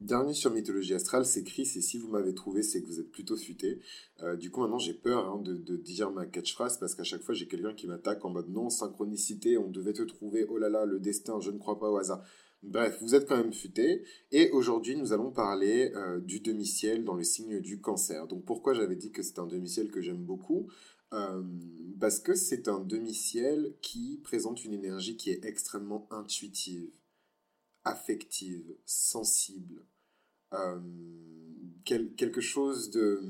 [0.00, 3.10] Dernier sur Mythologie Astrale, c'est Chris, et si vous m'avez trouvé, c'est que vous êtes
[3.10, 3.80] plutôt futé.
[4.22, 7.34] Euh, du coup, maintenant, j'ai peur hein, de, dire ma catchphrase, parce qu'à chaque fois,
[7.34, 10.84] j'ai quelqu'un qui m'attaque en mode non, synchronicité, on devait te trouver, oh là là,
[10.84, 12.22] le destin, je ne crois pas au hasard.
[12.62, 14.04] Bref, vous êtes quand même futé.
[14.30, 18.26] Et aujourd'hui, nous allons parler euh, du demi-ciel dans le signe du cancer.
[18.28, 20.68] Donc pourquoi j'avais dit que c'est un demi-ciel que j'aime beaucoup?
[21.12, 21.42] Euh,
[22.00, 26.88] Parce que c'est un demi-ciel qui présente une énergie qui est extrêmement intuitive
[27.88, 29.84] affective, sensible,
[30.54, 30.80] euh,
[31.84, 33.22] quelque chose de,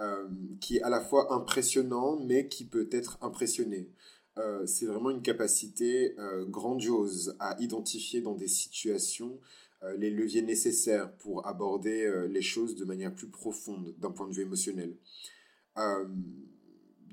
[0.00, 0.28] euh,
[0.60, 3.90] qui est à la fois impressionnant, mais qui peut être impressionné.
[4.36, 6.14] Euh, c'est vraiment une capacité
[6.48, 9.40] grandiose à identifier dans des situations
[9.98, 14.42] les leviers nécessaires pour aborder les choses de manière plus profonde d'un point de vue
[14.42, 14.96] émotionnel.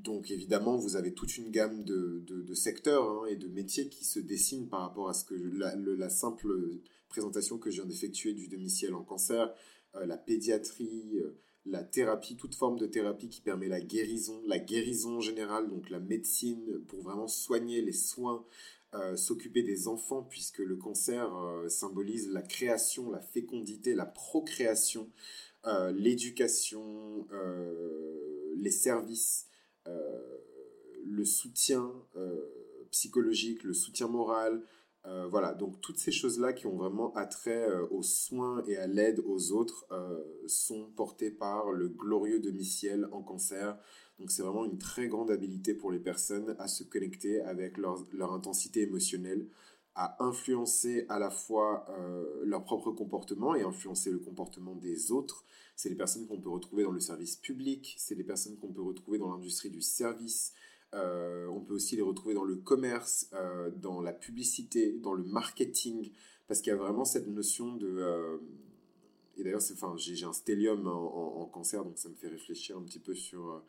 [0.04, 4.04] Donc évidemment, vous avez toute une gamme de, de, secteurs hein, et de métiers qui
[4.04, 6.48] se dessinent par rapport à ce que la, simple
[7.08, 9.54] présentation que je viens d'effectuer du demi-ciel en cancer,
[9.96, 14.60] euh, la pédiatrie, euh, la thérapie, toute forme de thérapie qui permet la guérison, la
[14.60, 18.46] guérison générale, donc la médecine pour vraiment soigner les soins,
[18.94, 21.32] euh, s'occuper des enfants, puisque le cancer
[21.70, 25.10] symbolise la création, la fécondité, la procréation,
[25.94, 27.26] l'éducation,
[28.58, 29.48] les services,
[29.86, 31.92] le soutien
[32.92, 34.64] psychologique, le soutien moral,
[35.06, 38.88] euh, voilà, donc toutes ces choses-là qui ont vraiment attrait euh, aux soins et à
[38.88, 43.78] l'aide aux autres euh, sont portées par le glorieux demi-ciel en cancer.
[44.18, 48.32] Donc c'est vraiment une très grande habilité pour les personnes à se connecter avec leur
[48.32, 49.48] intensité émotionnelle,
[49.96, 51.86] à influencer à la fois
[52.44, 55.46] leur propre comportement et influencer le comportement des autres.
[55.76, 58.82] C'est les personnes qu'on peut retrouver dans le service public, c'est les personnes qu'on peut
[58.82, 60.54] retrouver dans l'industrie du service,
[60.94, 65.24] euh, on peut aussi les retrouver dans le commerce, euh, dans la publicité, dans le
[65.24, 66.12] marketing,
[66.48, 67.88] parce qu'il y a vraiment cette notion de...
[67.88, 68.38] Euh,
[69.38, 69.62] et d'ailleurs,
[69.98, 73.64] j'ai un stellium en, cancer, donc ça me fait réfléchir un petit peu sur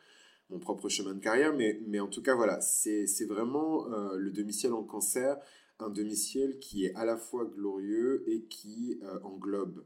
[0.50, 1.54] mon propre chemin de carrière.
[1.54, 5.38] Mais, mais en tout cas, voilà, c'est vraiment le demi-ciel en cancer,
[5.78, 9.84] un demi-ciel qui est à la fois glorieux et qui englobe.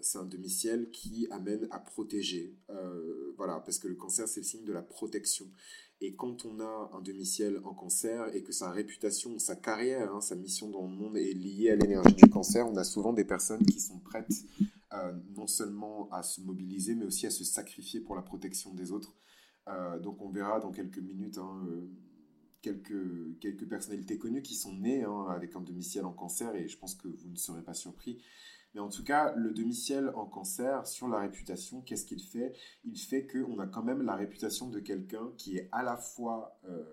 [0.00, 2.56] c'est un demi-ciel qui amène à protéger.
[3.36, 5.46] voilà, parce que le cancer, c'est le signe de la protection.
[6.00, 10.20] Et quand on a un demi-ciel en cancer et que sa réputation, sa carrière, hein,
[10.20, 13.24] sa mission dans le monde est liée à l'énergie du cancer, on a souvent des
[13.24, 14.44] personnes qui sont prêtes
[14.94, 18.92] euh, non seulement à se mobiliser, mais aussi à se sacrifier pour la protection des
[18.92, 19.12] autres.
[19.66, 21.90] Euh, donc on verra dans quelques minutes hein, euh,
[22.68, 26.78] quelques, quelques personnalités connues qui sont nées hein, avec un demi-ciel en cancer et je
[26.78, 28.22] pense que vous ne serez pas surpris.
[28.74, 32.52] Mais en tout cas, le demi-ciel en cancer, sur la réputation, qu'est-ce qu'il fait?
[32.84, 36.60] Il fait qu'on a quand même la réputation de quelqu'un qui est à la fois
[36.68, 36.84] euh,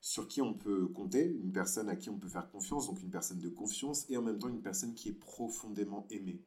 [0.00, 3.10] sur qui on peut compter, une personne à qui on peut faire confiance, donc une
[3.10, 6.42] personne de confiance, et en même temps une personne qui est profondément aimée.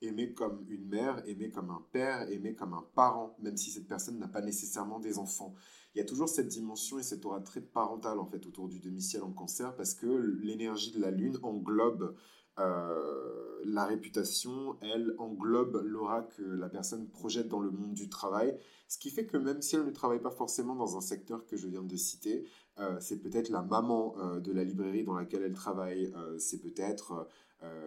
[0.00, 3.86] Aimée comme une mère, aimée comme un père, aimée comme un parent, même si cette
[3.86, 5.54] personne n'a pas nécessairement des enfants.
[5.94, 8.78] Il y a toujours cette dimension et cette aura très parentale en fait autour du
[8.78, 12.14] demi-ciel en cancer parce que l'énergie de la lune englobe
[12.58, 18.58] euh, la réputation, elle, englobe l'aura que la personne projette dans le monde du travail,
[18.88, 21.56] ce qui fait que même si elle ne travaille pas forcément dans un secteur que
[21.56, 22.44] je viens de citer,
[22.78, 27.28] euh, c'est peut-être la maman euh, de la librairie dans laquelle elle travaille, c'est peut-être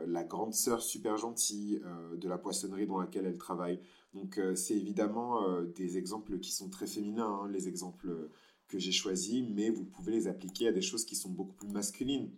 [0.07, 1.81] la grande sœur super gentille
[2.16, 3.81] de la poissonnerie dans laquelle elle travaille.
[4.15, 8.29] Donc c'est évidemment des exemples qui sont très féminins, hein, les exemples
[8.67, 11.67] que j'ai choisis, mais vous pouvez les appliquer à des choses qui sont beaucoup plus
[11.67, 12.31] masculines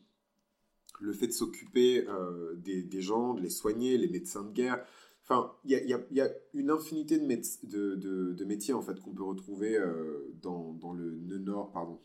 [1.00, 4.84] le fait de s'occuper euh, des, gens, de les soigner, les médecins de guerre.
[5.24, 10.94] Enfin, il y a, une infinité de, métiers en fait qu'on peut retrouver euh, dans,
[10.94, 12.00] le nord, pardon.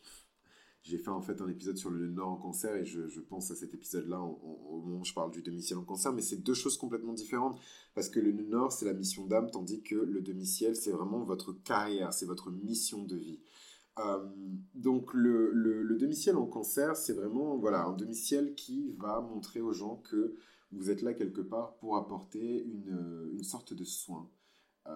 [0.83, 3.55] J'ai fait en fait un épisode sur le nord en cancer et je, pense à
[3.55, 6.77] cet épisode-là au moment où je parle du demi-ciel en cancer, mais c'est deux choses
[6.77, 7.57] complètement différentes
[7.95, 11.53] parce que le nord c'est la mission d'âme, tandis que le demi-ciel c'est vraiment votre
[11.53, 13.39] carrière, c'est votre mission de vie.
[13.99, 14.27] Euh,
[14.73, 19.71] donc le, le, demi-ciel en cancer, c'est vraiment voilà, un demi-ciel qui va montrer aux
[19.71, 20.35] gens que
[20.73, 24.29] vous êtes là quelque part pour apporter une, une sorte de soin.
[24.87, 24.91] Euh,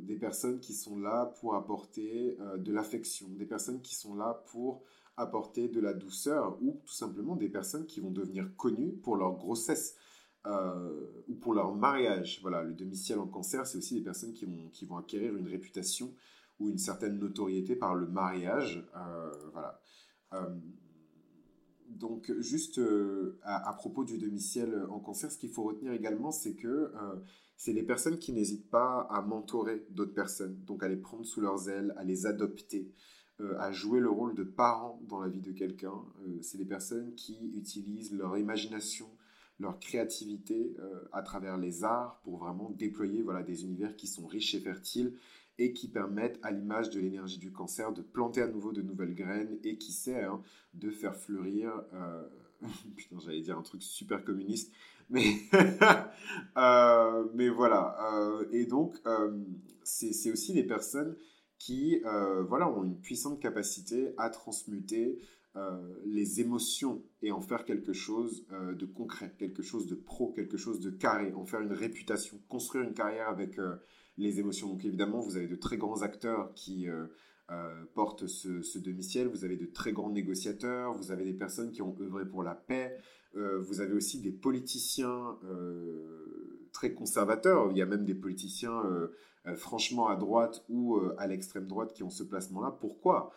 [0.00, 4.42] des personnes qui sont là pour apporter euh, de l'affection, des personnes qui sont là
[4.50, 4.82] pour
[5.16, 9.36] apporter de la douceur ou tout simplement des personnes qui vont devenir connues pour leur
[9.36, 9.96] grossesse.
[11.28, 12.38] ou pour leur mariage.
[12.40, 15.48] Voilà, le demi-ciel en cancer, c'est aussi des personnes qui vont, qui vont acquérir une
[15.48, 16.14] réputation
[16.58, 18.86] ou une certaine notoriété par le mariage.
[18.96, 19.80] Euh, voilà.
[21.86, 26.30] Euh, donc, juste euh, à, propos du demi-ciel en cancer, ce qu'il faut retenir également,
[26.30, 26.92] c'est que
[27.56, 31.40] c'est les personnes qui n'hésitent pas à mentorer d'autres personnes, donc à les prendre sous
[31.40, 32.92] leurs ailes, à les adopter,
[33.58, 35.94] à jouer le rôle de parent dans la vie de quelqu'un.
[36.42, 39.06] c'est les personnes qui utilisent leur imagination,
[39.58, 40.76] leur créativité
[41.12, 45.14] à travers les arts pour vraiment déployer voilà, des univers qui sont riches et fertiles
[45.58, 49.14] et qui permettent, à l'image de l'énergie du cancer, de planter à nouveau de nouvelles
[49.14, 50.42] graines et qui sait, hein,
[50.74, 52.22] de faire fleurir, euh...
[52.96, 54.72] putain j'allais dire un truc super communiste,
[55.08, 55.24] mais,
[56.56, 57.96] euh, mais voilà.
[58.12, 59.44] Euh, et donc, euh,
[59.82, 61.16] c'est aussi des personnes
[61.58, 62.02] qui
[62.48, 65.18] voilà, ont une puissante capacité à transmuter
[66.04, 70.80] les émotions et en faire quelque chose de concret, quelque chose de pro, quelque chose
[70.80, 73.58] de carré, en faire une réputation, construire une carrière avec
[74.18, 74.68] les émotions.
[74.68, 77.06] Donc évidemment, vous avez de très grands acteurs qui euh,
[77.50, 81.82] euh, portent ce, demi-ciel, vous avez de très grands négociateurs, vous avez des personnes qui
[81.82, 82.98] ont œuvré pour la paix,
[83.36, 85.38] euh, vous avez aussi des politiciens
[86.72, 88.82] très conservateurs, il y a même des politiciens
[89.54, 92.76] franchement à droite ou à l'extrême droite qui ont ce placement-là.
[92.80, 93.30] Pourquoi?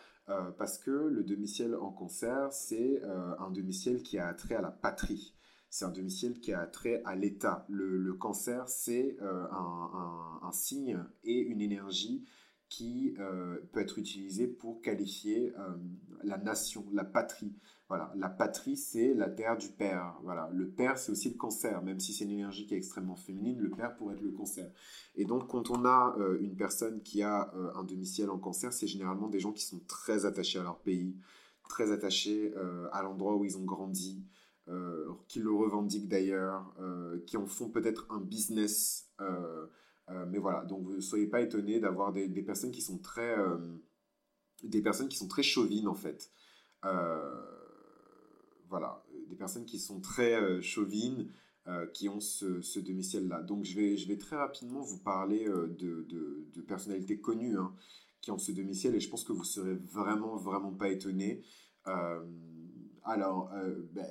[0.58, 3.02] Parce que le demi-ciel en cancer, c'est
[3.38, 5.34] un demi-ciel qui a trait à la patrie
[5.70, 7.64] c'est un demi-ciel qui a trait à l'état.
[7.68, 12.24] Le, cancer, c'est euh, un, signe et une énergie
[12.68, 15.76] qui euh, peut être utilisée pour qualifier euh,
[16.24, 17.54] la nation, la patrie.
[17.88, 20.16] Voilà, la patrie, c'est la terre du père.
[20.24, 23.16] Voilà, le père, c'est aussi le cancer, même si c'est une énergie qui est extrêmement
[23.16, 24.70] féminine, le père pourrait être le cancer.
[25.14, 29.28] Et donc, quand on a une personne qui a un demi-ciel en cancer, c'est généralement
[29.28, 31.16] des gens qui sont très attachés à leur pays,
[31.68, 32.54] très attachés
[32.92, 34.24] à l'endroit où ils ont grandi,
[35.30, 39.08] qui le revendiquent d'ailleurs, euh, qui en font peut-être un business.
[39.20, 39.66] Euh,
[40.28, 43.36] mais voilà, donc ne soyez pas étonnés d'avoir des, personnes qui sont très
[44.64, 46.32] des personnes qui sont très chauvines en fait.
[48.68, 51.30] voilà, des personnes qui sont très chauvines,
[51.94, 53.42] qui ont ce, demi-ciel-là.
[53.42, 57.72] Donc je vais, je vais très rapidement vous parler de, personnalités connues hein,
[58.20, 61.44] qui ont ce demi-ciel et je pense que vous serez vraiment, vraiment pas étonnés.
[63.04, 63.52] alors,
[63.92, 64.06] ben,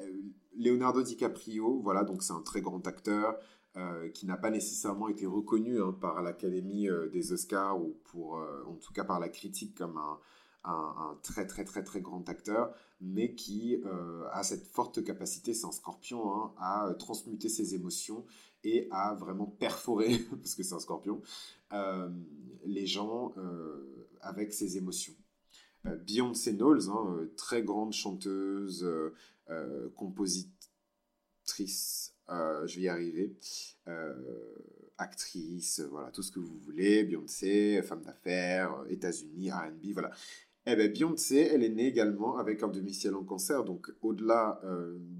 [0.59, 3.37] Leonardo DiCaprio, voilà, donc c'est un très grand acteur
[3.77, 8.39] euh, qui n'a pas nécessairement été reconnu hein, par l'Académie euh, des Oscars ou pour,
[8.39, 10.19] euh, en tout cas par la critique comme un,
[11.23, 13.81] très très très très grand acteur, mais qui
[14.31, 18.25] a cette forte capacité, c'est un scorpion, hein, à transmuter ses émotions
[18.63, 21.21] et à vraiment perforer, parce que c'est un scorpion,
[22.65, 23.33] les gens
[24.21, 25.15] avec ses émotions.
[25.85, 28.85] Beyoncé Knowles, hein, très grande chanteuse,
[29.49, 33.35] euh, compositrice, euh, je vais y arriver,
[33.87, 34.13] euh,
[34.99, 40.11] actrice, voilà, tout ce que vous voulez, Beyoncé, femme d'affaires, États-Unis, RB, voilà.
[40.67, 44.61] Eh bien, Beyoncé, elle est née également avec un demi-ciel en cancer, donc au-delà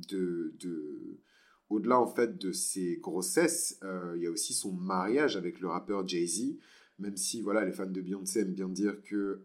[0.07, 1.17] de, de
[1.69, 3.79] au-delà en fait de ses grossesses,
[4.15, 6.55] il y a aussi son mariage avec le rappeur Jay-Z,
[6.99, 9.43] même si voilà, les fans de Beyoncé aiment bien dire que,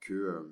[0.00, 0.48] que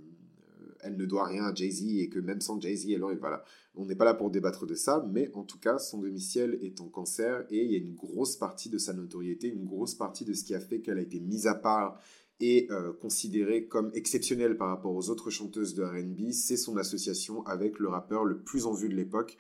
[0.81, 3.17] elle ne doit rien à Jay-Z et que même sans Jay-Z, elle aurait.
[3.17, 3.45] Voilà.
[3.75, 6.81] On n'est pas là pour débattre de ça, mais en tout cas, son demi-ciel est
[6.81, 10.25] en cancer et il y a une grosse partie de sa notoriété, une grosse partie
[10.25, 12.01] de ce qui a fait qu'elle a été mise à part
[12.41, 17.45] et euh, considérée comme exceptionnelle par rapport aux autres chanteuses de RB, c'est son association
[17.47, 19.37] avec le rappeur le plus en vue de l'époque,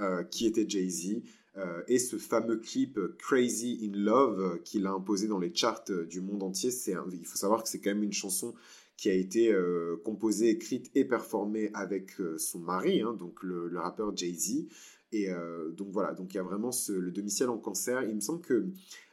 [0.00, 1.22] euh, qui était Jay-Z.
[1.56, 6.20] Euh, et ce fameux clip Crazy in Love qu'il a imposé dans les charts du
[6.20, 6.70] monde entier,
[7.12, 8.54] il faut savoir que c'est quand même une chanson
[8.98, 13.70] qui a été euh, composée, écrite et performée avec euh, son mari, hein, donc le,
[13.78, 14.66] rappeur Jay-Z.
[15.12, 18.02] Et euh, donc voilà, donc il y a vraiment le demi-ciel en cancer.
[18.02, 18.66] Il me semble que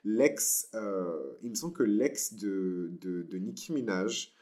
[0.03, 0.69] l'ex,
[1.43, 4.33] il me semble que l'ex de, de, Nicki Minaj,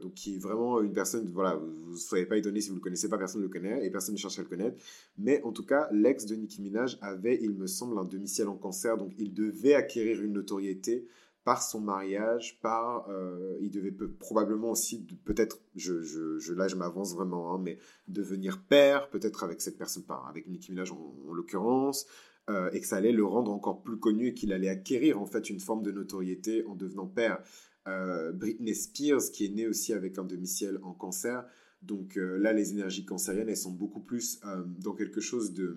[0.00, 2.78] donc qui est vraiment une personne, voilà, vous ne serez pas étonné si vous ne
[2.78, 4.82] le connaissez pas, personne ne le connaît et personne ne cherche à le connaître.
[5.18, 8.56] Mais en tout cas, l'ex de Nicki Minaj avait, il me semble, un demi-ciel en
[8.56, 11.06] cancer, donc il devait acquérir une notoriété
[11.44, 17.14] par son mariage, par euh, il devait probablement aussi peut-être, je, je, là je m'avance
[17.14, 22.06] vraiment, hein, mais devenir père, peut-être avec cette personne, pas avec Nicki Minaj en, l'occurrence,
[22.48, 25.26] euh, et que ça allait le rendre encore plus connu et qu'il allait acquérir en
[25.26, 27.42] fait une forme de notoriété en devenant père.
[27.88, 31.44] Euh, Britney Spears, qui est née aussi avec un demi-ciel en cancer,
[31.82, 34.40] donc là les énergies cancériennes elles sont beaucoup plus
[34.78, 35.76] dans quelque chose de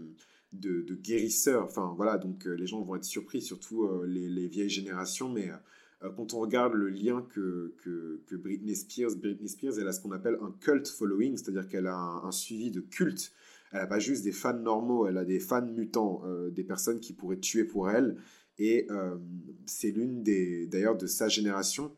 [0.59, 1.65] de, de guérisseurs.
[1.65, 5.49] Enfin, voilà, donc euh, les gens vont être surpris, surtout euh, les, vieilles générations, mais
[6.03, 10.01] euh, quand on regarde le lien que, que, Britney Spears, Britney Spears, elle a ce
[10.01, 13.31] qu'on appelle un cult following, c'est-à-dire qu'elle a un, suivi de culte.
[13.71, 17.13] Elle n'a pas juste des fans normaux, elle a des fans mutants, des personnes qui
[17.13, 18.17] pourraient tuer pour elle.
[18.57, 18.87] Et
[19.65, 21.91] c'est l'une des, d'ailleurs, de sa génération.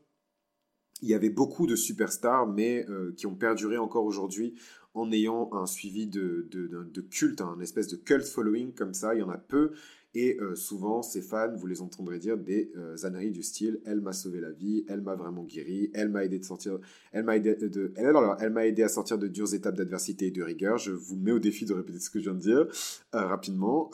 [1.01, 2.85] Il y avait beaucoup de superstars, mais
[3.15, 4.55] qui ont perduré encore aujourd'hui
[4.97, 9.13] en ayant un suivi de, de, culte, un espèce de cult following comme ça.
[9.13, 9.71] Il y en a peu.
[10.15, 14.01] Et euh, souvent, ces fans, vous les entendrez dire des euh, âneries du style Elle
[14.01, 16.79] m'a sauvé la vie, elle m'a vraiment guéri, elle m'a aidé, sortir,
[17.13, 20.79] aidé, de, elle, aidé à sortir de dures étapes d'adversité et de rigueur.
[20.79, 22.67] Je vous mets au défi de répéter ce que je viens de dire
[23.13, 23.91] rapidement.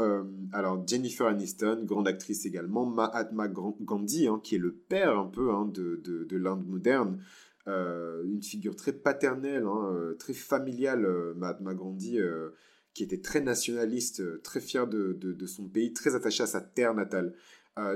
[0.53, 5.51] alors, Jennifer Aniston, grande actrice également, Mahatma Gandhi, hein, qui est le père un peu
[5.51, 7.19] hein, de, de, de l'Inde moderne.
[7.67, 12.19] Euh, une figure très paternelle, hein, euh, très familiale, euh, Mahatma Gandhi,
[12.93, 17.33] qui était très nationaliste, très fier de, son pays, très attaché à sa terre natale.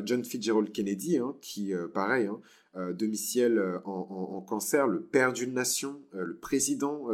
[0.05, 6.01] John Fitzgerald Kennedy, hein, qui, pareil, hein, demi-ciel en, en, cancer, le père d'une nation,
[6.13, 7.09] le président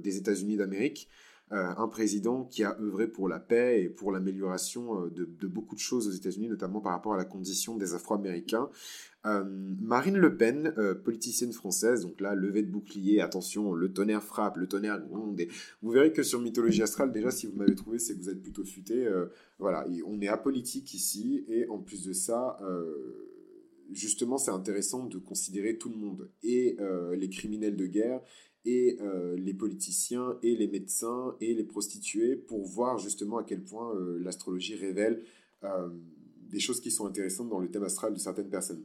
[0.00, 1.08] des États-Unis d'Amérique,
[1.52, 5.80] un président qui a œuvré pour la paix et pour l'amélioration de, de, beaucoup de
[5.80, 8.70] choses aux États-Unis, notamment par rapport à la condition des Afro-Américains.
[9.26, 9.44] Euh,
[9.80, 14.56] Marine Le Pen, euh, politicienne française, donc là, levée de bouclier, attention, le tonnerre frappe,
[14.56, 15.38] le tonnerre gronde.
[15.82, 18.40] vous verrez que sur Mythologie Astrale, déjà, si vous m'avez trouvé, c'est que vous êtes
[18.40, 19.06] plutôt futé.
[19.06, 19.26] Euh,
[19.58, 22.58] voilà, on est apolitique ici, et en plus de ça,
[23.92, 26.78] justement, c'est intéressant de considérer tout le monde, et
[27.12, 28.22] les criminels de guerre,
[28.64, 28.98] et
[29.36, 34.74] les politiciens, et les médecins, et les prostituées, pour voir justement à quel point l'astrologie
[34.74, 35.22] révèle
[36.50, 38.84] des choses qui sont intéressantes dans le thème astral de certaines personnes.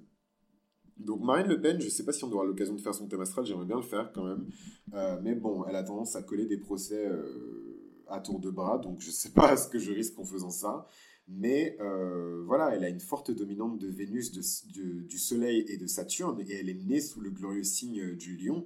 [0.98, 3.08] Donc Marine Le Pen, je ne sais pas si on aura l'occasion de faire son
[3.08, 4.48] thème astral, j'aimerais bien le faire quand même.
[4.94, 8.78] Euh, mais bon, elle a tendance à coller des procès euh, à tour de bras,
[8.78, 10.88] donc je ne sais pas ce que je risque en faisant ça.
[11.28, 16.40] Mais euh, voilà, elle a une forte dominante de Vénus, du Soleil et de Saturne,
[16.48, 18.66] et elle est née sous le glorieux signe du lion.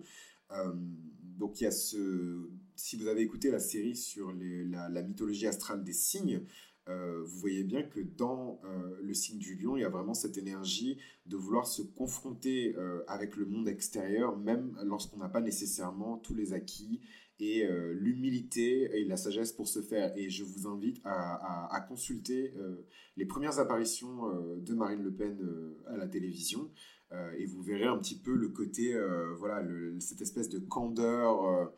[0.49, 2.49] Donc il y a ce...
[2.75, 6.45] Si vous avez écouté la série sur la, mythologie astrale des signes,
[6.89, 10.13] euh, vous voyez bien que dans euh, le signe du lion, il y a vraiment
[10.13, 15.41] cette énergie de vouloir se confronter euh, avec le monde extérieur, même lorsqu'on n'a pas
[15.41, 17.01] nécessairement tous les acquis
[17.41, 20.11] et l'humilité et la sagesse pour se faire.
[20.17, 22.53] Et je vous invite à, consulter
[23.15, 25.39] les premières apparitions de Marine Le Pen
[25.87, 26.69] à la télévision.
[27.37, 28.95] Et vous verrez un petit peu le côté,
[29.37, 29.63] voilà,
[29.99, 31.71] cette espèce de candeur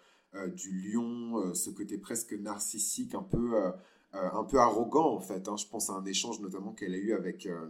[0.56, 3.72] du lion, ce côté presque narcissique, un peu
[4.14, 5.48] euh, un peu arrogant en fait.
[5.48, 5.56] Hein.
[5.56, 7.70] Je pense à un échange notamment qu'elle a eu avec, euh,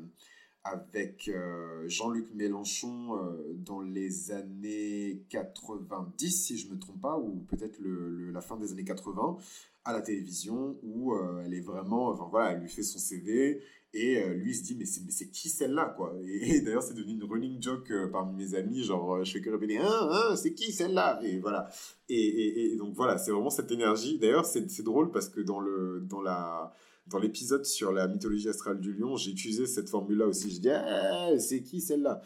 [0.64, 3.16] avec euh, Jean-Luc Mélenchon
[3.54, 8.72] dans les années 90, si je ne me trompe pas, ou peut-être la fin des
[8.72, 9.38] années 80,
[9.86, 11.16] à la télévision, où
[11.46, 13.62] elle est vraiment, enfin voilà, elle lui fait son CV,
[13.94, 16.14] et euh, lui, il se dit, mais c'est qui celle-là, quoi?
[16.24, 19.42] Et, d'ailleurs, c'est devenu une running joke euh, parmi mes amis, genre, euh, je fais
[19.42, 21.20] que répéter, hein, hein, c'est qui celle-là?
[21.24, 21.68] Et voilà.
[22.08, 24.18] Et, et, donc, voilà, c'est vraiment cette énergie.
[24.18, 26.74] D'ailleurs, c'est drôle parce que dans le dans la
[27.08, 30.52] dans l'épisode sur la mythologie astrale du lion, j'ai utilisé cette formule-là aussi.
[30.52, 32.22] Je dis, ah, c'est qui celle-là?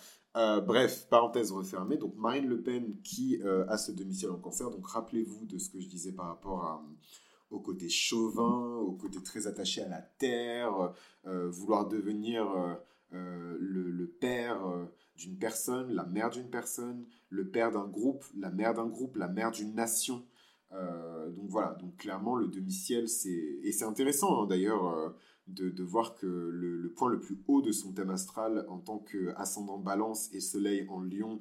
[0.62, 1.98] Bref, parenthèse refermée.
[1.98, 4.69] Donc Marine Le Pen qui a ce domicile en cancer.
[4.69, 6.86] Donc rappelez-vous de ce que je disais par rapport à,
[7.51, 10.93] au côté chauvin, au côté très attaché à la terre,
[11.25, 12.73] euh, vouloir devenir euh,
[13.13, 14.61] euh, le, père
[15.17, 19.27] d'une personne, la mère d'une personne, le père d'un groupe, la mère d'un groupe, la
[19.27, 20.23] mère d'une nation.
[20.71, 23.59] donc voilà, donc clairement le demi-ciel, c'est...
[23.63, 25.13] Et c'est intéressant hein, d'ailleurs
[25.47, 29.77] de, voir que le, point le plus haut de son thème astral en tant qu'ascendant
[29.77, 31.39] balance et soleil en lion,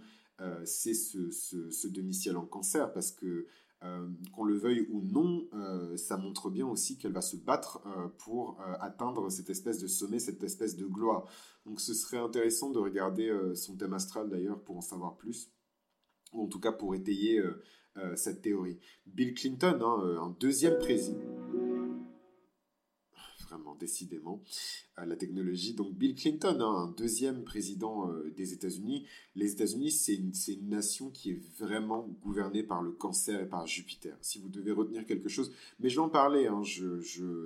[0.64, 3.46] c'est ce, ce demi-ciel en cancer, parce que
[3.83, 7.83] euh, qu'on le veuille ou non, euh, ça montre bien aussi qu'elle va se battre
[7.87, 11.26] euh, pour atteindre cette espèce de sommet, cette espèce de gloire.
[11.66, 15.50] Donc ce serait intéressant de regarder son thème astral d'ailleurs pour en savoir plus,
[16.33, 17.43] ou en tout cas pour étayer
[18.16, 18.78] cette théorie.
[19.07, 21.44] Bill Clinton, hein, un deuxième président
[23.78, 24.42] décidément,
[24.96, 25.75] la technologie.
[25.75, 29.06] Donc Bill Clinton, hein, un deuxième président euh, des États-Unis.
[29.34, 34.16] Les États-Unis, c'est une, nation qui est vraiment gouvernée par le cancer et par Jupiter.
[34.20, 36.46] Si vous devez retenir quelque chose, mais je vais en parler.
[36.46, 36.62] Hein,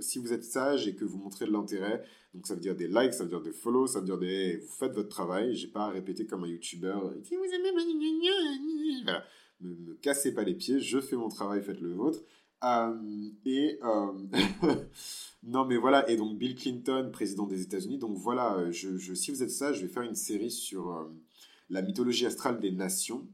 [0.01, 2.89] si vous êtes sage et que vous montrez de l'intérêt, donc ça veut dire des
[2.89, 4.59] likes, ça veut dire des follow, ça veut dire des...
[4.59, 5.55] Vous faites votre travail.
[5.55, 6.99] J'ai pas à répéter comme un YouTuber.
[7.25, 7.73] Si vous aimez
[9.05, 9.25] voilà.
[9.61, 12.21] Me, me cassez pas les pieds, je fais mon travail, faites le vôtre.
[12.65, 14.13] Euh, et euh,
[15.43, 16.09] non, mais voilà.
[16.11, 17.99] Et donc Bill Clinton, président des États-Unis.
[17.99, 18.57] Donc voilà.
[18.57, 21.09] Euh, je, si vous êtes ça, je vais faire une série sur
[21.71, 23.27] la mythologie astrale des nations.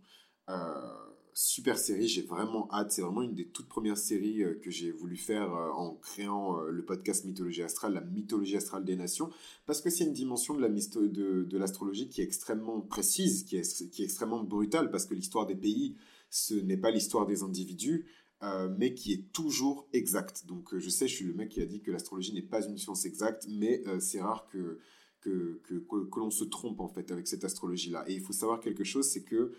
[1.32, 2.92] super série, j'ai vraiment hâte.
[2.92, 7.24] C'est vraiment une des toutes premières séries que j'ai voulu faire en créant le podcast
[7.24, 9.30] Mythologie astrale, la mythologie astrale des nations,
[9.66, 13.56] parce que c'est une dimension de la de, de l'astrologie qui est extrêmement précise, qui
[13.56, 15.96] est, qui est extrêmement brutale, parce que l'histoire des pays,
[16.30, 18.06] ce n'est pas l'histoire des individus,
[18.44, 20.44] euh, mais qui est toujours exact.
[20.46, 22.62] Donc euh, je sais, je suis le mec qui a dit que l'astrologie n'est pas
[22.66, 24.80] une science exacte, mais euh, c'est rare que,
[25.22, 28.04] que, que, que, l'on se trompe en fait avec cette astrologie-là.
[28.06, 29.52] Et il faut savoir quelque chose, c'est que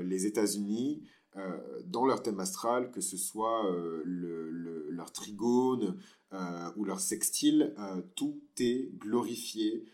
[0.00, 1.02] les États-Unis
[1.84, 3.70] dans leur thème astral, que ce soit
[4.04, 5.96] le, leur trigone
[6.76, 7.74] ou leur sextile,
[8.16, 9.84] tout est glorifié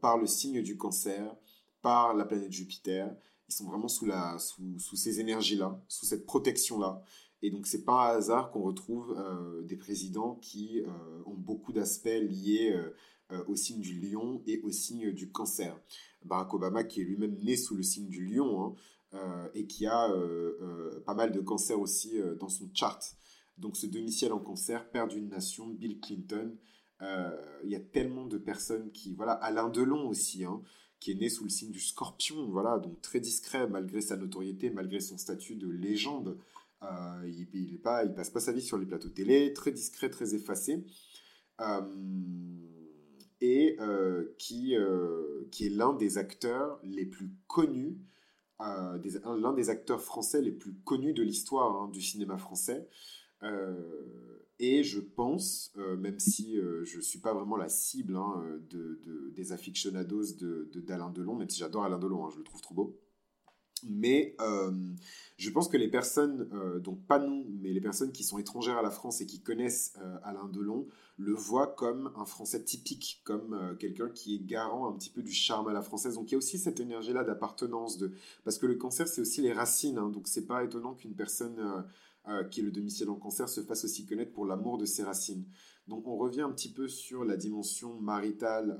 [0.00, 1.36] par le signe du cancer,
[1.82, 3.14] par la planète Jupiter.
[3.48, 7.02] Ils sont vraiment sous, la, sous, sous ces énergies-là, sous cette protection-là.
[7.46, 9.16] Et donc, c'est pas un hasard qu'on retrouve
[9.64, 10.82] des présidents qui
[11.26, 12.74] ont beaucoup d'aspects liés
[13.32, 15.76] euh, au signe du lion et au signe du cancer.
[16.24, 18.74] Barack Obama, qui est lui-même né sous le signe du lion, hein,
[19.14, 23.00] euh, et qui a euh, pas mal de cancer aussi dans son chart.
[23.58, 26.54] Donc ce demi-ciel en cancer, père d'une nation, Bill Clinton,
[27.00, 29.12] il y a tellement de personnes qui...
[29.14, 30.62] Voilà, Alain Delon aussi, hein,
[31.00, 34.70] qui est né sous le signe du scorpion, voilà, donc très discret malgré sa notoriété,
[34.70, 36.38] malgré son statut de légende.
[36.82, 40.34] Il, il, pas, il passe pas sa vie sur les plateaux télé, très discret, très
[40.34, 40.84] effacé
[43.40, 47.98] et euh, qui, euh, qui est l'un des acteurs les plus connus,
[48.60, 48.98] euh,
[49.38, 52.88] l'un des acteurs français les plus connus de l'histoire hein, du cinéma français.
[54.58, 59.52] et je pense, même si je ne suis pas vraiment la cible hein, de, des
[59.52, 60.32] aficionados
[60.74, 62.98] d'Alain de, Delon, même si j'adore Alain Delon, hein, je le trouve trop beau,
[63.84, 64.72] mais euh,
[65.36, 68.78] je pense que les personnes, euh, donc pas nous, mais les personnes qui sont étrangères
[68.78, 70.86] à la France et qui connaissent euh, Alain Delon,
[71.18, 75.32] le voient comme un Français typique, comme quelqu'un qui est garant un petit peu du
[75.32, 76.14] charme à la française.
[76.14, 78.12] Donc il y a aussi cette énergie-là d'appartenance, de...
[78.44, 79.96] parce que le cancer, c'est aussi les racines.
[79.96, 81.84] Hein, donc c'est pas étonnant qu'une personne
[82.50, 85.44] qui est le domicile en cancer se fasse aussi connaître pour l'amour de ses racines.
[85.86, 88.78] Donc on revient un petit peu sur la dimension maritale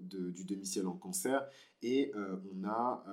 [0.00, 1.46] du domicile en cancer
[1.82, 3.04] et on a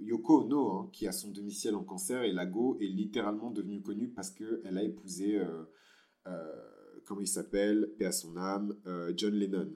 [0.00, 4.08] Yoko Ono, hein, qui a son domicile en cancer, et Lago est littéralement devenue connue
[4.08, 5.64] parce qu'elle a épousé, euh,
[6.26, 9.72] euh, comment il s'appelle, paix à son âme, euh, John Lennon.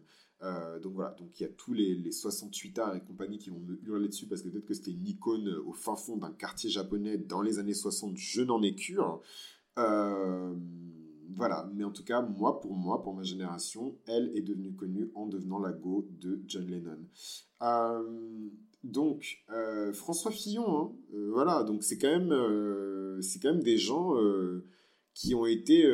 [0.83, 3.61] donc voilà, donc il y a tous les, les 68 arts et compagnie qui vont
[3.61, 6.69] me hurler dessus parce que peut-être que c'était une icône au fin fond d'un quartier
[6.69, 9.23] japonais dans les années 60, je n'en ai cure.
[9.77, 15.11] voilà, mais en tout cas, moi, pour moi, pour ma génération, elle est devenue connue
[15.15, 17.09] en devenant la go de John Lennon.
[18.85, 23.19] Donc, euh, François Fillon, hein, euh, voilà, donc c'est quand, même, euh,
[23.63, 24.15] des gens
[25.15, 25.91] qui ont été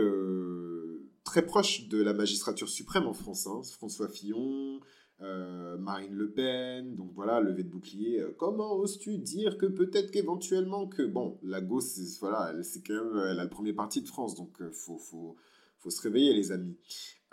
[1.25, 3.47] très proches de la magistrature suprême en France.
[3.47, 3.63] Hein.
[3.77, 4.81] François Fillon,
[5.21, 8.25] Marine Le Pen, donc voilà, levée de bouclier.
[8.39, 11.03] comment oses-tu dire que peut-être qu'éventuellement que...
[11.03, 11.85] Bon, la gauche,
[12.21, 16.03] voilà, c'est quand même, elle a le premier parti de France, donc faut, faut se
[16.03, 16.77] réveiller les amis.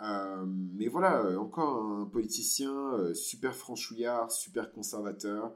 [0.00, 5.54] Euh, mais voilà, euh, encore un politicien euh, super franchouillard, super conservateur,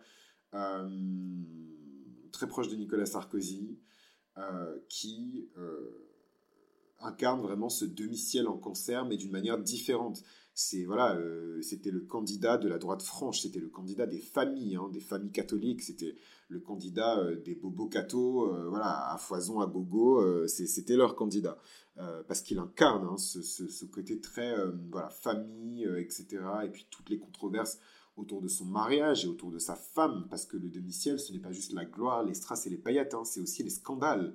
[2.33, 3.79] très proche de Nicolas Sarkozy,
[4.89, 5.49] qui
[7.01, 10.23] incarne vraiment ce demi-ciel en cancer, mais d'une manière différente.
[10.55, 11.19] C'est voilà,
[11.63, 15.33] c'était le candidat de la droite franche, c'était le candidat des familles, hein, des familles
[15.33, 16.15] catholiques, c'était
[16.49, 21.57] le candidat des bobos cathos, voilà, à foison, à gogo, c'était leur candidat.
[21.99, 26.27] Euh, parce qu'il incarne hein, ce, côté très euh, voilà, famille, euh, etc.
[26.65, 27.79] Et puis toutes les controverses
[28.17, 31.39] autour de son mariage et autour de sa femme, parce que le demi-ciel, ce n'est
[31.39, 34.35] pas juste la gloire, les strass et les paillettes, hein, c'est aussi les scandales.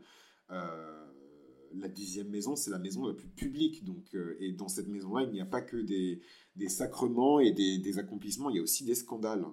[1.74, 5.32] La dixième maison, c'est la maison la plus publique, donc, et dans cette maison-là, il
[5.32, 6.22] n'y a pas que des,
[6.70, 9.46] sacrements et des, accomplissements, il y a aussi des scandales.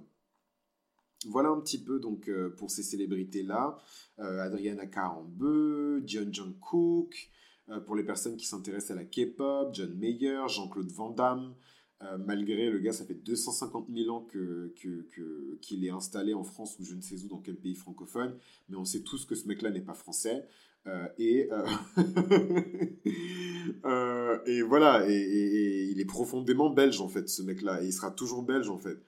[1.27, 3.79] Voilà un petit peu donc pour ces célébrités-là.
[4.19, 7.31] Adriana Carambeu, John John Cook,
[7.71, 11.55] euh, pour les personnes qui s'intéressent à la K-pop, John Mayer, Jean-Claude Van Damme.
[12.03, 16.43] Euh, malgré le gars, ça fait 250 000 ans qu'il que, qu'il est installé en
[16.43, 18.37] France ou je ne sais où, dans quel pays francophone,
[18.69, 20.45] mais on sait tous que ce mec-là n'est pas français.
[20.87, 21.49] Euh, et,
[24.47, 28.43] et voilà, et, il est profondément belge en fait, ce mec-là, et il sera toujours
[28.43, 28.99] belge en fait.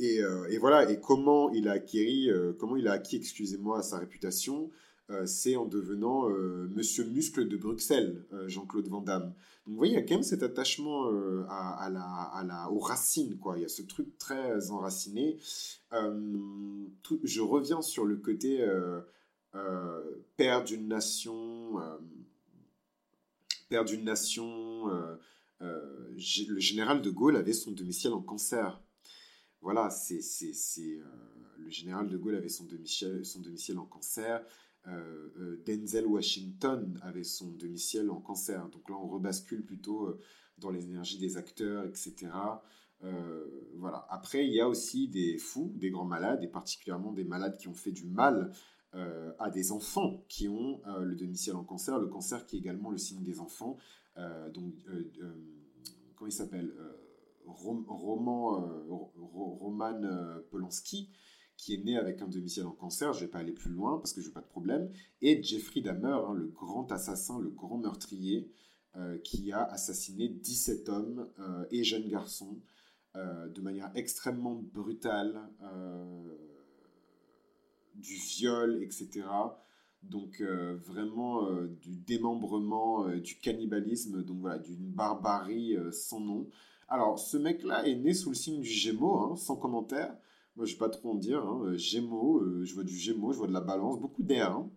[0.00, 4.70] Et, et, voilà, et comment il a acquis, comment il a acquis, excusez-moi, sa réputation
[5.10, 9.32] euh, c'est en devenant euh, Monsieur Muscle de Bruxelles, euh, Jean-Claude Van Damme.
[9.64, 11.08] Donc vous voyez, il y a quand même cet attachement
[11.48, 13.58] à, la, à la, aux racines, quoi.
[13.58, 15.38] Il y a ce truc très enraciné.
[15.92, 18.66] je reviens sur le côté
[20.36, 21.74] père d'une nation,
[23.68, 24.86] père d'une nation.
[25.60, 28.80] le général de Gaulle avait son domicile en cancer.
[29.60, 30.22] Voilà, c'est
[31.58, 34.42] le général de Gaulle avait son domicile, son domicile en cancer.
[34.86, 38.68] Euh, euh, Denzel Washington avait son domicile en cancer.
[38.68, 40.20] Donc là, on rebascule plutôt euh,
[40.58, 42.14] dans les énergies des acteurs, etc.
[43.76, 44.06] voilà.
[44.10, 47.68] Après, il y a aussi des fous, des grands malades, et particulièrement des malades qui
[47.68, 48.50] ont fait du mal
[48.92, 51.96] à des enfants qui ont le domicile en cancer.
[52.00, 53.76] Le cancer qui est également le signe des enfants.
[54.52, 54.74] donc,
[56.16, 56.74] comment il s'appelle
[57.46, 58.66] Roman
[60.50, 61.08] Polanski
[61.58, 63.98] qui est né avec un domicile en cancer, je ne vais pas aller plus loin
[63.98, 64.90] parce que je n'ai pas de problème,
[65.20, 68.48] et Jeffrey Dahmer, hein, le grand assassin, le grand meurtrier,
[68.96, 72.58] euh, qui a assassiné 17 hommes euh, et jeunes garçons
[73.16, 75.40] euh, de manière extrêmement brutale,
[77.94, 79.26] du viol, etc.
[80.04, 81.48] Donc vraiment
[81.82, 86.48] du démembrement, du cannibalisme, donc voilà, d'une barbarie sans nom.
[86.88, 90.16] Alors ce mec-là est né sous le signe du Gémeaux, hein, sans commentaire.
[90.64, 91.44] Je vais pas trop en dire.
[91.44, 91.76] Hein.
[91.76, 94.52] Gémeaux, je vois du Gémeaux, je vois de la balance, beaucoup d'air.
[94.52, 94.70] Hein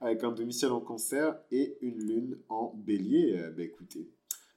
[0.00, 3.36] avec un demi-ciel en cancer et une lune en bélier.
[3.38, 4.08] Euh, bah écoutez,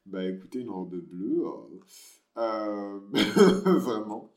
[0.05, 1.43] bah écoutez, une robe bleue,
[2.37, 2.99] euh, euh
[3.79, 4.31] vraiment.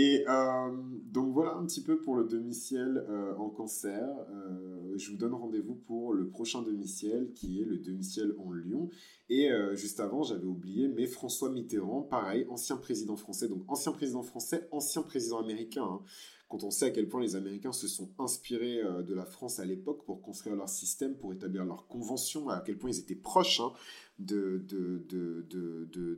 [0.00, 0.70] Et euh,
[1.06, 3.04] donc voilà un petit peu pour le demi-ciel
[3.36, 4.06] en cancer.
[4.96, 8.90] je vous donne rendez-vous pour le prochain demi-ciel qui est le demi-ciel en lion.
[9.28, 14.22] Et juste avant, j'avais oublié, mais François Mitterrand, pareil, ancien président français, donc ancien président
[14.22, 15.84] français, ancien président américain.
[15.84, 16.00] Hein
[16.48, 19.60] quand on sait à quel point les Américains se sont inspirés euh, de la France
[19.60, 23.14] à l'époque pour construire leur système, pour établir leurs conventions, à quel point ils étaient
[23.14, 23.72] proches hein,
[24.18, 24.64] de,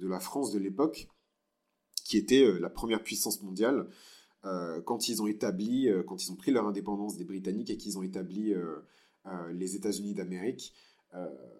[0.03, 1.09] la France de l'époque,
[2.11, 3.88] qui était euh, la première puissance mondiale,
[4.44, 7.99] euh, quand ils ont établi, quand ils ont pris leur indépendance des Britanniques et qu'ils
[7.99, 8.55] ont établi
[9.53, 10.73] les États-Unis d'Amérique.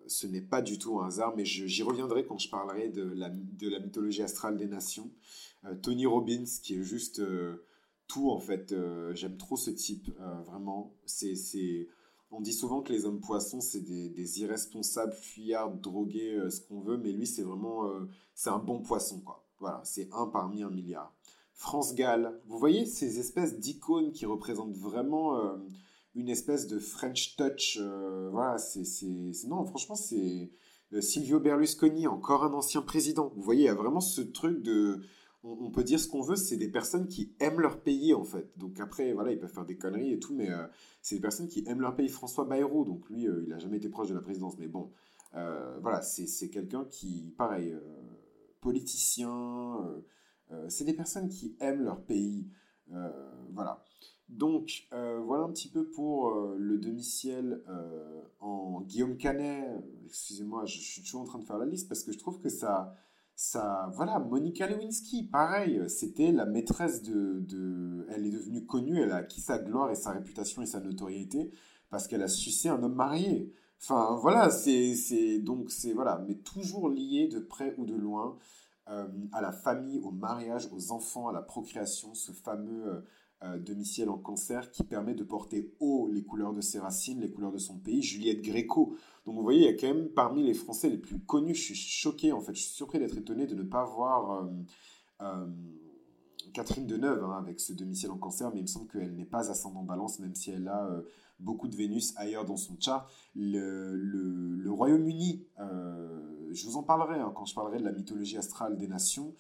[0.07, 3.29] ce n'est pas du tout un hasard, mais j'y reviendrai quand je parlerai de la,
[3.29, 5.11] mythologie astrale des nations.
[5.83, 7.21] Tony Robbins, qui est juste
[8.11, 8.73] tout en fait.
[8.73, 10.95] Euh, j'aime trop ce type, euh, vraiment.
[11.07, 11.89] C'est.
[12.33, 16.81] On dit souvent que les hommes poissons, c'est des, irresponsables, fuyards, drogués, euh, ce qu'on
[16.81, 17.91] veut, mais lui, c'est vraiment,
[18.35, 19.45] c'est un bon poisson, quoi.
[19.61, 21.15] Voilà, c'est un parmi un milliard.
[21.55, 25.39] France Gall, vous voyez ces espèces d'icônes qui représentent vraiment
[26.15, 27.79] une espèce de French touch.
[28.33, 28.83] voilà, c'est,
[29.47, 30.51] non, franchement, c'est
[31.01, 33.31] Silvio Berlusconi, encore un ancien président.
[33.37, 35.03] Vous voyez, il y a vraiment ce truc de
[35.43, 38.51] on, peut dire ce qu'on veut, c'est des personnes qui aiment leur pays en fait.
[38.59, 40.67] Donc après, voilà, ils peuvent faire des conneries et tout, mais euh,
[41.03, 42.09] c'est des personnes qui aiment leur pays.
[42.09, 44.91] François Bayrou, donc lui, euh, il n'a jamais été proche de la présidence, mais bon,
[45.35, 47.75] euh, voilà, c'est quelqu'un qui, pareil,
[48.61, 50.03] politicien,
[50.69, 52.49] c'est des personnes qui aiment leur pays.
[53.53, 53.85] voilà.
[54.29, 57.63] Donc, voilà un petit peu pour le demi-ciel
[58.41, 59.67] en Guillaume Canet.
[60.07, 62.41] Excusez-moi, je, je, suis toujours en train de faire la liste parce que je trouve
[62.41, 62.95] que ça,
[63.43, 69.13] ça, voilà, Monica Lewinsky, pareil, c'était la maîtresse de, de, Elle est devenue connue, elle
[69.13, 71.51] a acquis sa gloire et sa réputation et sa notoriété
[71.89, 73.51] parce qu'elle a sucé un homme marié.
[73.83, 78.39] Enfin, voilà, c'est donc, c'est voilà, mais toujours lié de près ou de loin
[78.89, 83.01] euh, à la famille, au mariage, aux enfants, à la procréation, ce fameux euh,
[83.43, 87.31] euh, demi-ciel en cancer qui permet de porter haut les couleurs de ses racines, les
[87.31, 88.97] couleurs de son pays, Juliette Gréco.
[89.25, 91.73] Donc vous voyez, il y a quand même parmi les Français les plus connus, je
[91.73, 94.47] suis choqué en fait, je suis surpris d'être étonné de ne pas voir
[95.23, 95.47] euh,
[96.53, 99.51] Catherine Deneuve hein, avec ce demi-ciel en cancer, mais il me semble qu'elle n'est pas
[99.51, 101.01] ascendant balance, même si elle a
[101.41, 103.11] beaucoup de Vénus ailleurs dans son chart.
[103.35, 108.89] Le, Royaume-Uni, je vous en parlerai hein, quand je parlerai de la mythologie astrale des
[108.89, 109.35] nations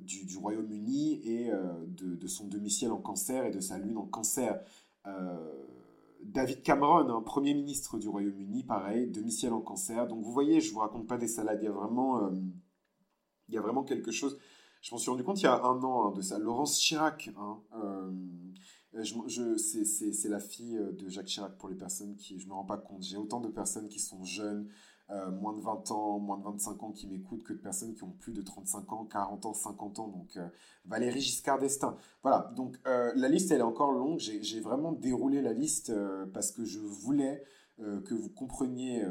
[0.00, 4.60] du, Royaume-Uni et euh, de, son domicile en cancer et de sa lune en cancer.
[5.06, 5.66] Euh,
[6.22, 10.06] David Cameron, un Premier ministre du Royaume-Uni, pareil, domicile en cancer.
[10.06, 12.30] Donc vous voyez, je vous raconte pas des salades, il y a vraiment, euh,
[13.48, 14.38] il y a vraiment quelque chose.
[14.82, 16.38] Je m'en suis rendu compte il y a un an hein, de ça.
[16.38, 17.60] Laurence Chirac, hein,
[18.94, 22.78] je, c'est la fille de Jacques Chirac pour les personnes qui, je me rends pas
[22.78, 23.02] compte.
[23.02, 24.68] J'ai autant de personnes qui sont jeunes,
[25.12, 28.04] euh, moins de 20 ans, moins de 25 ans qui m'écoutent que de personnes qui
[28.04, 30.06] ont plus de 35 ans, 40 ans, 50 ans.
[30.06, 30.46] Donc euh,
[30.84, 31.96] Valérie Giscard d'Estaing.
[32.22, 34.20] Voilà, donc euh, la liste elle est encore longue.
[34.20, 35.92] J'ai vraiment déroulé la liste
[36.32, 37.42] parce que je voulais
[38.04, 39.02] que vous compreniez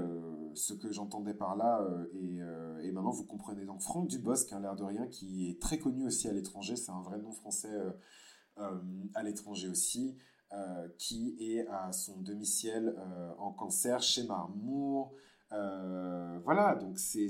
[0.53, 2.37] ce que j'entendais par là et,
[2.83, 3.65] et, maintenant vous comprenez.
[3.65, 6.91] Donc Franck Dubosc, hein, l'air de rien, qui est très connu aussi à l'étranger, c'est
[6.91, 7.75] un vrai nom français
[9.13, 10.17] à l'étranger aussi.
[10.97, 12.95] qui est à son domicile
[13.37, 15.13] en cancer chez Marmour,
[15.51, 17.29] euh, voilà, donc c'est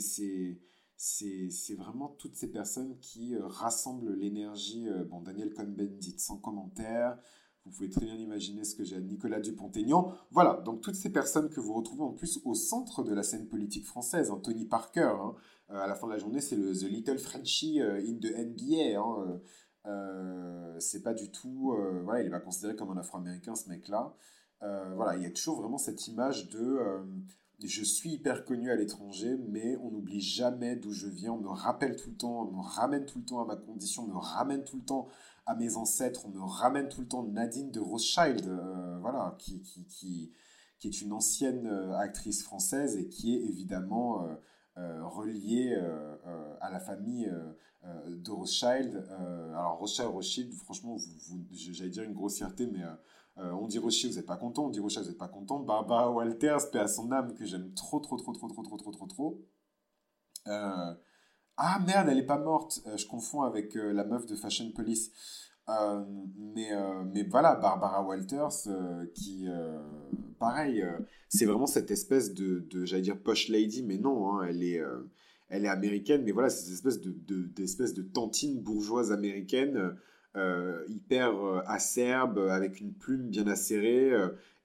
[0.97, 4.89] c'est vraiment toutes ces personnes qui euh, rassemblent l'énergie.
[4.89, 7.17] Euh, bon, Daniel Cohn-Bendit, sans commentaire.
[7.65, 10.13] Vous pouvez très bien imaginer ce que j'ai à Nicolas Dupont-Aignan.
[10.31, 13.47] Voilà, donc toutes ces personnes que vous retrouvez en plus au centre de la scène
[13.47, 14.31] politique française.
[14.31, 15.35] Hein, Tony Parker, hein,
[15.69, 18.99] à la fin de la journée, c'est le The Little Frenchie in the NBA.
[18.99, 19.39] Hein,
[20.79, 21.75] c'est pas du tout.
[22.03, 24.13] voilà, il va considérer comme un afro-américain ce mec-là.
[24.61, 26.79] voilà, il y a toujours vraiment cette image de
[27.67, 31.33] je suis hyper connu à l'étranger, mais on n'oublie jamais d'où je viens.
[31.33, 34.03] On me rappelle tout le temps, on me ramène tout le temps à ma condition,
[34.03, 35.07] on me ramène tout le temps
[35.45, 39.61] à mes ancêtres, on me ramène tout le temps Nadine de Rothschild, euh, voilà, qui,
[39.61, 40.31] qui, qui,
[40.77, 44.25] qui, est une ancienne euh, actrice française et qui est évidemment
[45.03, 45.75] relié
[46.61, 47.31] à la famille
[47.83, 49.05] de Rothschild.
[49.51, 50.97] alors Rothschild, Rothschild, franchement,
[51.51, 52.83] j'allais dire une grossièreté, mais
[53.37, 54.65] on dit Rothschild, vous n'êtes pas content.
[54.65, 55.59] On dit Rothschild, vous n'êtes pas content.
[55.59, 58.91] Barbara Walters, paix à son âme, que j'aime trop, trop, trop, trop, trop, trop, trop,
[58.91, 59.41] trop, trop.
[60.45, 62.81] ah merde, elle n'est pas morte.
[62.95, 65.11] je confonds avec la meuf de Fashion Police.
[65.69, 66.03] Euh,
[66.55, 69.47] mais, euh, mais voilà, Barbara Walters, euh, qui,
[70.39, 70.84] pareil,
[71.27, 74.82] c'est vraiment cette espèce de, de j'allais dire posh lady, mais non, hein, elle, est,
[75.49, 79.95] elle est américaine, mais voilà, c'est cette espèce de, de, d'espèce de tantine bourgeoise américaine,
[80.88, 81.34] hyper
[81.67, 84.12] acerbe, avec une plume bien acérée,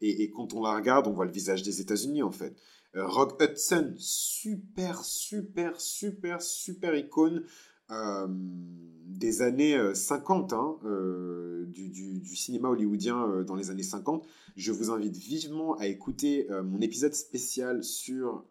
[0.00, 2.56] et, et, quand on la regarde, on voit le visage des États-Unis, en fait.
[2.94, 7.44] Rock Hudson, super, super, super, super icône
[7.90, 14.26] euh, des années 50, euh, hein, euh, du, cinéma hollywoodien dans les années 50.
[14.56, 18.44] Je vous invite vivement à écouter mon épisode spécial sur,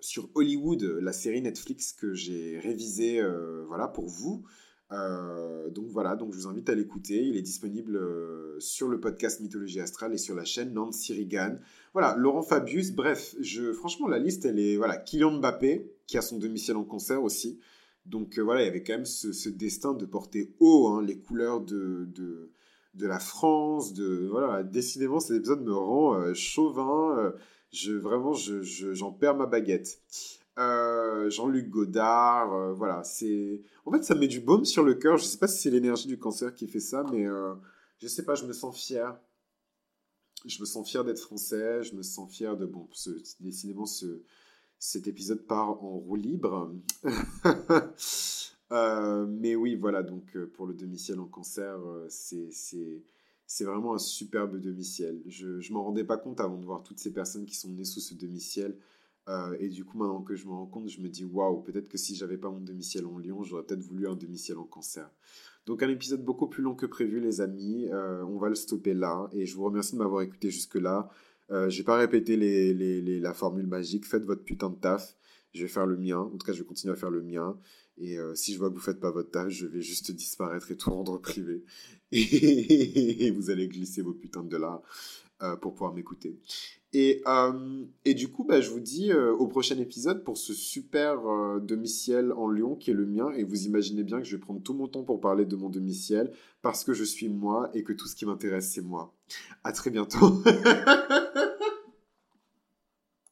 [0.00, 3.20] sur Hollywood, la série Netflix que j'ai révisée
[3.66, 4.42] voilà, pour vous.
[4.90, 7.22] donc voilà, donc je vous invite à l'écouter.
[7.22, 8.00] Il est disponible
[8.58, 11.58] sur le podcast Mythologie Astrale et sur la chaîne Nancy Reagan.
[11.92, 14.76] Voilà, Laurent Fabius, bref, je, franchement, la liste, elle est.
[14.76, 17.60] Voilà, Kylian Mbappé, qui a son domicile en concert aussi.
[18.04, 21.20] Donc euh, voilà, il y avait quand même ce, destin de porter haut hein, les
[21.20, 22.08] couleurs de,
[22.94, 23.94] de, la France.
[23.94, 27.16] De, voilà, décidément, cet épisode me rend euh, chauvin.
[27.16, 27.30] Euh,
[27.72, 30.02] je, vraiment, j'en je, perds ma baguette.
[31.28, 33.62] Jean-Luc Godard, voilà, c'est...
[33.86, 35.16] En fait, ça met du baume sur le cœur.
[35.16, 37.24] Je sais pas si c'est l'énergie du cancer qui fait ça, mais
[37.98, 39.16] je sais pas, je me sens fier
[40.46, 42.66] je me sens fier d'être français, je me sens fier de...
[42.66, 42.88] Bon,
[43.40, 44.22] décidément, ce,
[44.80, 46.74] cet épisode part en roue libre.
[48.72, 53.98] Euh, mais oui, voilà, donc euh, pour le demi-ciel en cancer, euh, c'est vraiment un
[53.98, 55.20] superbe demi-ciel.
[55.26, 57.84] Je ne m'en rendais pas compte avant de voir toutes ces personnes qui sont nées
[57.84, 58.76] sous ce demi-ciel.
[59.58, 61.98] et du coup, maintenant que je me rends compte, je me dis, waouh, peut-être que
[61.98, 65.10] si j'avais pas mon demi-ciel en lion, j'aurais peut-être voulu un demi-ciel en cancer.
[65.66, 67.88] Donc un épisode beaucoup plus long que prévu, les amis.
[67.92, 69.28] On va le stopper là.
[69.32, 71.10] Et je vous remercie de m'avoir écouté jusque-là.
[71.50, 74.06] Euh, je vais pas répéter la formule magique.
[74.06, 75.16] Faites votre putain de taf.
[75.52, 76.18] Je vais faire le mien.
[76.18, 77.56] En tout cas, je vais continuer à faire le mien.
[78.00, 80.70] Et euh, si je vois que vous faites pas votre taf, je vais juste disparaître
[80.70, 81.64] et tout rendre privé.
[82.12, 84.82] Et vous allez glisser vos putains de dollars
[85.42, 86.38] euh, pour pouvoir m'écouter.
[86.92, 91.20] Et, euh, du coup, bah, je vous dis au prochain épisode pour ce super
[91.60, 93.30] demi-ciel en Lyon qui est le mien.
[93.32, 95.68] Et vous imaginez bien que je vais prendre tout mon temps pour parler de mon
[95.68, 96.32] demi-ciel
[96.62, 99.14] parce que je suis moi et que tout ce qui m'intéresse, c'est moi.
[99.62, 100.42] À très bientôt.